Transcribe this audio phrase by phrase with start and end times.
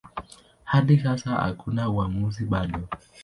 [0.63, 2.87] Hadi sasa hakuna uamuzi bado.